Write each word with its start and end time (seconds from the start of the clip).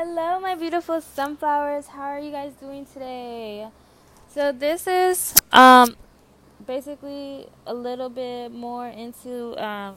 Hello, 0.00 0.38
my 0.38 0.54
beautiful 0.54 1.00
sunflowers. 1.00 1.88
How 1.88 2.04
are 2.04 2.20
you 2.20 2.30
guys 2.30 2.52
doing 2.52 2.86
today? 2.86 3.66
So 4.28 4.52
this 4.52 4.86
is 4.86 5.34
um 5.50 5.96
basically 6.64 7.48
a 7.66 7.74
little 7.74 8.08
bit 8.08 8.52
more 8.52 8.86
into 8.86 9.60
um, 9.60 9.96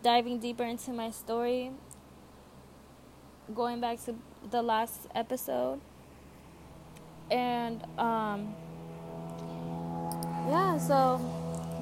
diving 0.00 0.38
deeper 0.38 0.62
into 0.62 0.92
my 0.92 1.10
story. 1.10 1.72
Going 3.52 3.80
back 3.80 3.98
to 4.04 4.14
the 4.48 4.62
last 4.62 5.08
episode, 5.12 5.80
and 7.28 7.82
um 7.98 8.54
yeah, 10.46 10.78
so 10.78 11.18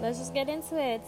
let's 0.00 0.16
just 0.16 0.32
get 0.32 0.48
into 0.48 0.80
it. 0.80 1.04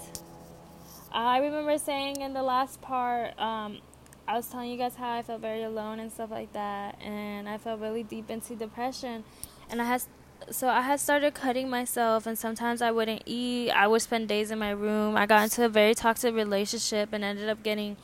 I 1.10 1.38
remember 1.38 1.78
saying 1.78 2.20
in 2.20 2.34
the 2.34 2.42
last 2.42 2.82
part 2.82 3.40
um 3.40 3.80
I 4.27 4.36
was 4.36 4.46
telling 4.48 4.70
you 4.70 4.79
guys 4.79 4.95
how 4.95 5.12
I 5.12 5.23
felt 5.23 5.41
very 5.41 5.62
alone 5.62 5.98
and 5.98 6.12
stuff 6.12 6.30
like 6.30 6.52
that, 6.52 7.00
and 7.02 7.48
I 7.48 7.59
felt 7.59 7.80
really 7.80 8.02
deep 8.02 8.30
into 8.30 8.54
depression, 8.54 9.25
and 9.68 9.82
I 9.82 9.85
had 9.85 10.03
so 10.50 10.68
I 10.68 10.80
had 10.80 11.00
started 11.00 11.35
cutting 11.35 11.68
myself, 11.68 12.27
and 12.27 12.39
sometimes 12.39 12.82
I 12.82 12.90
wouldn't 12.90 13.22
eat. 13.27 13.71
I 13.71 13.86
would 13.86 14.03
spend 14.03 14.29
days 14.29 14.50
in 14.50 14.58
my 14.58 14.71
room. 14.71 15.16
I 15.16 15.27
got 15.27 15.44
into 15.44 15.64
a 15.64 15.68
very 15.68 15.94
toxic 15.94 16.35
relationship 16.35 17.13
and 17.13 17.25
ended 17.25 17.49
up 17.49 17.63
getting 17.63 17.96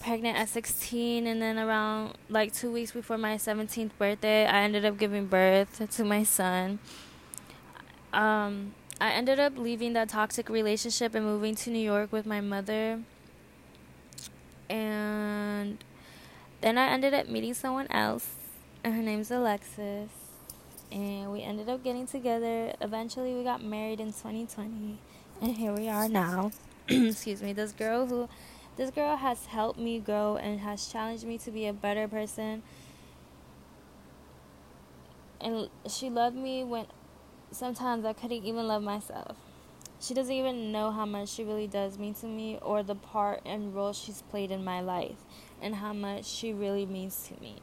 pregnant 0.00 0.36
at 0.36 0.48
16, 0.48 1.26
and 1.26 1.40
then 1.40 1.58
around 1.58 2.16
like 2.28 2.52
two 2.52 2.70
weeks 2.70 2.92
before 2.92 3.18
my 3.18 3.36
17th 3.36 3.90
birthday, 3.98 4.46
I 4.46 4.62
ended 4.62 4.84
up 4.84 4.98
giving 4.98 5.26
birth 5.26 5.88
to 5.88 6.04
my 6.04 6.24
son. 6.24 6.78
Um, 8.12 8.74
I 9.00 9.12
ended 9.12 9.40
up 9.40 9.58
leaving 9.58 9.92
that 9.94 10.08
toxic 10.08 10.48
relationship 10.48 11.14
and 11.14 11.24
moving 11.24 11.54
to 11.56 11.70
New 11.70 11.80
York 11.80 12.12
with 12.12 12.26
my 12.26 12.40
mother 12.40 13.00
and 14.70 15.33
then 16.64 16.78
I 16.78 16.86
ended 16.86 17.12
up 17.12 17.28
meeting 17.28 17.52
someone 17.52 17.86
else, 17.90 18.36
and 18.82 18.94
her 18.94 19.02
name's 19.02 19.30
Alexis. 19.30 20.08
And 20.90 21.30
we 21.30 21.42
ended 21.42 21.68
up 21.68 21.84
getting 21.84 22.06
together. 22.06 22.72
Eventually, 22.80 23.34
we 23.34 23.44
got 23.44 23.62
married 23.62 24.00
in 24.00 24.06
2020, 24.06 24.96
and 25.42 25.56
here 25.56 25.74
we 25.74 25.90
are 25.90 26.08
now. 26.08 26.52
Excuse 26.88 27.42
me. 27.42 27.52
This 27.52 27.72
girl 27.72 28.06
who, 28.06 28.30
this 28.78 28.90
girl 28.90 29.14
has 29.14 29.44
helped 29.44 29.78
me 29.78 30.00
grow 30.00 30.36
and 30.38 30.60
has 30.60 30.88
challenged 30.90 31.24
me 31.24 31.36
to 31.36 31.50
be 31.50 31.66
a 31.66 31.74
better 31.74 32.08
person. 32.08 32.62
And 35.42 35.68
she 35.86 36.08
loved 36.08 36.36
me 36.36 36.64
when 36.64 36.86
sometimes 37.50 38.06
I 38.06 38.14
couldn't 38.14 38.42
even 38.42 38.66
love 38.66 38.82
myself 38.82 39.36
she 40.04 40.12
doesn't 40.12 40.34
even 40.34 40.70
know 40.70 40.90
how 40.90 41.06
much 41.06 41.30
she 41.30 41.42
really 41.42 41.66
does 41.66 41.98
mean 41.98 42.12
to 42.12 42.26
me 42.26 42.58
or 42.60 42.82
the 42.82 42.94
part 42.94 43.40
and 43.46 43.74
role 43.74 43.94
she's 43.94 44.20
played 44.20 44.50
in 44.50 44.62
my 44.62 44.78
life 44.78 45.16
and 45.62 45.76
how 45.76 45.94
much 45.94 46.26
she 46.26 46.52
really 46.52 46.84
means 46.84 47.26
to 47.28 47.40
me. 47.40 47.56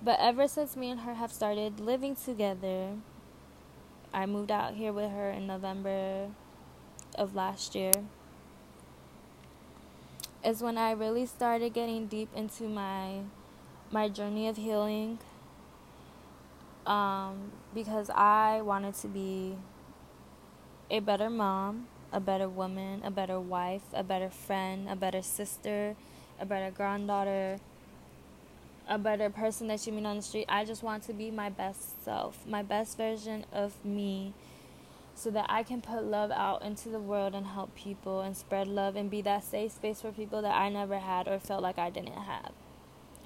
But 0.00 0.20
ever 0.20 0.46
since 0.46 0.76
me 0.76 0.90
and 0.90 1.00
her 1.00 1.14
have 1.14 1.32
started 1.32 1.80
living 1.80 2.14
together, 2.14 2.92
I 4.14 4.26
moved 4.26 4.52
out 4.52 4.74
here 4.74 4.92
with 4.92 5.10
her 5.10 5.30
in 5.30 5.48
November 5.48 6.28
of 7.16 7.34
last 7.34 7.74
year. 7.74 7.92
Is 10.44 10.62
when 10.62 10.78
I 10.78 10.92
really 10.92 11.26
started 11.26 11.74
getting 11.74 12.06
deep 12.06 12.28
into 12.34 12.68
my 12.68 13.22
my 13.90 14.08
journey 14.08 14.46
of 14.46 14.56
healing. 14.56 15.18
Um, 16.86 17.52
because 17.74 18.08
I 18.10 18.62
wanted 18.62 18.94
to 18.94 19.08
be 19.08 19.56
a 20.90 21.00
better 21.00 21.30
mom, 21.30 21.86
a 22.12 22.20
better 22.20 22.48
woman, 22.48 23.00
a 23.04 23.10
better 23.10 23.40
wife, 23.40 23.82
a 23.92 24.02
better 24.02 24.28
friend, 24.28 24.88
a 24.88 24.96
better 24.96 25.22
sister, 25.22 25.94
a 26.40 26.44
better 26.44 26.70
granddaughter, 26.70 27.58
a 28.88 28.98
better 28.98 29.30
person 29.30 29.68
that 29.68 29.86
you 29.86 29.92
meet 29.92 30.04
on 30.04 30.16
the 30.16 30.22
street. 30.22 30.46
I 30.48 30.64
just 30.64 30.82
want 30.82 31.04
to 31.04 31.12
be 31.12 31.30
my 31.30 31.48
best 31.48 32.04
self, 32.04 32.44
my 32.46 32.62
best 32.62 32.96
version 32.96 33.46
of 33.52 33.84
me, 33.84 34.34
so 35.14 35.30
that 35.30 35.46
I 35.48 35.62
can 35.62 35.80
put 35.80 36.02
love 36.02 36.30
out 36.32 36.62
into 36.62 36.88
the 36.88 36.98
world 36.98 37.34
and 37.34 37.46
help 37.46 37.74
people 37.74 38.20
and 38.20 38.36
spread 38.36 38.66
love 38.66 38.96
and 38.96 39.08
be 39.08 39.22
that 39.22 39.44
safe 39.44 39.72
space 39.72 40.00
for 40.00 40.10
people 40.10 40.42
that 40.42 40.54
I 40.54 40.70
never 40.70 40.98
had 40.98 41.28
or 41.28 41.38
felt 41.38 41.62
like 41.62 41.78
I 41.78 41.90
didn't 41.90 42.14
have 42.14 42.52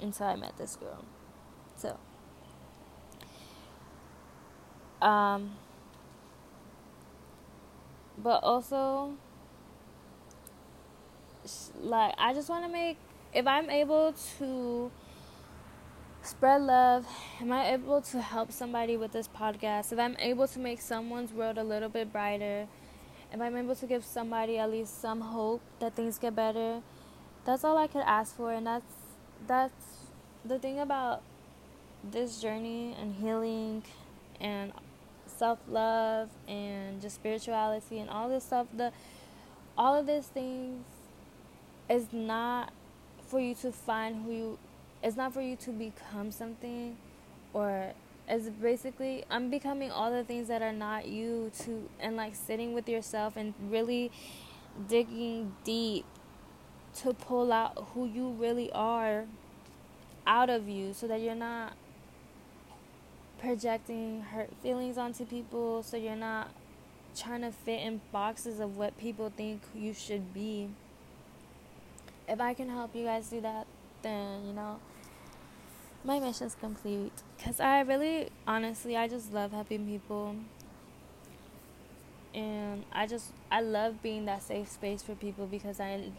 until 0.03 0.27
I 0.27 0.37
met 0.37 0.59
this 0.59 0.77
girl. 0.77 1.05
So, 1.77 1.99
um, 5.01 5.57
but 8.25 8.43
also 8.43 9.13
like 11.81 12.15
I 12.19 12.33
just 12.33 12.49
want 12.49 12.65
to 12.65 12.73
make 12.73 12.97
if 13.35 13.47
I'm 13.47 13.69
able 13.69 14.15
to 14.39 14.91
spread 16.23 16.63
love, 16.63 17.07
am 17.41 17.53
I 17.53 17.75
able 17.75 18.01
to 18.01 18.21
help 18.21 18.51
somebody 18.51 18.97
with 18.97 19.13
this 19.13 19.29
podcast? 19.29 19.93
If 19.93 19.99
I'm 19.99 20.17
able 20.19 20.49
to 20.49 20.59
make 20.59 20.81
someone's 20.81 21.33
world 21.33 21.59
a 21.59 21.65
little 21.65 21.91
bit 21.91 22.13
brighter, 22.13 22.67
if 23.31 23.41
I'm 23.41 23.57
able 23.57 23.75
to 23.75 23.87
give 23.87 24.05
somebody 24.05 24.57
at 24.57 24.71
least 24.71 25.03
some 25.03 25.21
hope 25.21 25.61
that 25.81 25.95
things 25.95 26.19
get 26.19 26.35
better, 26.35 26.81
that's 27.45 27.63
all 27.63 27.77
I 27.77 27.89
could 27.89 28.05
ask 28.07 28.35
for 28.35 28.53
and 28.53 28.67
that's 28.67 28.95
that's 29.47 30.09
the 30.47 30.59
thing 30.59 30.81
about 30.81 31.23
this 32.03 32.41
journey 32.41 32.97
and 32.99 33.15
healing 33.17 33.83
and 34.41 34.73
self 35.37 35.59
love 35.69 36.29
and 36.49 37.01
just 37.01 37.17
spirituality 37.17 37.99
and 37.99 38.11
all 38.11 38.29
this 38.29 38.45
stuff, 38.45 38.67
the 38.75 38.93
all 39.77 39.95
of 39.99 40.07
these 40.07 40.27
things 40.27 40.85
is 41.89 42.13
not 42.13 42.73
for 43.27 43.41
you 43.41 43.55
to 43.55 43.73
find 43.73 44.25
who 44.25 44.33
you 44.33 44.59
it's 45.03 45.17
not 45.17 45.35
for 45.35 45.43
you 45.43 45.57
to 45.57 45.71
become 45.71 46.31
something 46.31 46.97
or 47.53 47.93
it's 48.29 48.49
basically 48.49 49.25
I'm 49.31 49.51
becoming 49.51 49.91
all 49.91 50.11
the 50.11 50.25
things 50.25 50.49
that 50.49 50.63
are 50.63 50.73
not 50.73 51.07
you 51.07 51.51
to 51.61 51.89
and 52.01 52.17
like 52.17 52.35
sitting 52.35 52.73
with 52.73 52.89
yourself 52.89 53.37
and 53.37 53.53
really 53.69 54.11
digging 54.89 55.55
deep 55.65 56.07
to 56.97 57.13
pull 57.13 57.53
out 57.53 57.89
who 57.93 58.07
you 58.07 58.31
really 58.31 58.71
are 58.73 59.25
out 60.27 60.49
of 60.49 60.69
you 60.69 60.93
so 60.95 61.07
that 61.07 61.21
you're 61.21 61.35
not 61.35 61.75
projecting 63.45 64.23
hurt 64.23 64.51
feelings 64.63 64.97
onto 64.97 65.27
people 65.27 65.83
so 65.83 65.99
you're 65.99 66.17
not 66.17 66.49
trying 67.15 67.43
to 67.43 67.51
fit 67.53 67.81
in 67.81 68.01
boxes 68.11 68.59
of 68.59 68.77
what 68.77 68.97
people 68.97 69.31
think 69.37 69.61
you 69.75 69.93
should 69.93 70.33
be. 70.33 70.69
If 72.27 72.41
I 72.41 72.55
can 72.55 72.71
help 72.71 72.97
you 72.97 73.05
guys 73.05 73.29
do 73.29 73.43
that, 73.43 73.67
then, 74.03 74.47
you 74.47 74.55
know, 74.55 74.81
my 76.05 76.19
mission's 76.19 76.55
complete. 76.55 77.13
Because 77.37 77.61
I 77.61 77.81
really, 77.81 78.31
honestly, 78.47 78.97
I 78.97 79.09
just 79.09 79.33
love 79.33 79.53
helping 79.53 79.87
people. 79.87 80.37
And 82.35 82.85
I 82.93 83.07
just, 83.07 83.27
I 83.53 83.61
love 83.61 84.03
being 84.03 84.25
that 84.25 84.43
safe 84.43 84.71
space 84.71 85.03
for 85.03 85.15
people 85.15 85.47
because 85.47 85.79
I 85.81 86.11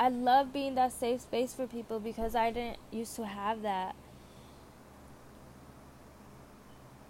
I 0.00 0.08
love 0.08 0.50
being 0.50 0.76
that 0.76 0.94
safe 0.94 1.20
space 1.20 1.52
for 1.52 1.66
people 1.66 2.00
because 2.00 2.34
I 2.34 2.50
didn't 2.50 2.78
used 2.90 3.14
to 3.16 3.26
have 3.26 3.60
that. 3.60 3.94